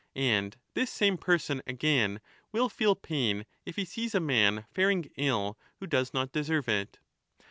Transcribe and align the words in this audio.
And 0.15 0.57
this 0.73 0.89
same 0.91 1.19
person 1.19 1.61
again 1.67 2.21
will 2.51 2.69
feel 2.69 2.95
pain, 2.95 3.45
if 3.67 3.75
he 3.75 3.85
sees 3.85 4.15
a 4.15 4.19
man 4.19 4.65
faring 4.71 5.11
ill, 5.15 5.59
who 5.79 5.85
does 5.85 6.11
not 6.11 6.31
deserve 6.31 6.67
it. 6.67 6.97